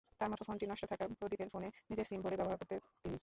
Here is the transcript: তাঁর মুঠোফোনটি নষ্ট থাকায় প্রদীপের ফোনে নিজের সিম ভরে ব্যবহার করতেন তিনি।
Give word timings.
তাঁর 0.19 0.29
মুঠোফোনটি 0.31 0.65
নষ্ট 0.67 0.83
থাকায় 0.85 1.09
প্রদীপের 1.19 1.51
ফোনে 1.53 1.67
নিজের 1.89 2.05
সিম 2.05 2.19
ভরে 2.21 2.39
ব্যবহার 2.39 2.59
করতেন 2.59 2.79
তিনি। 3.03 3.17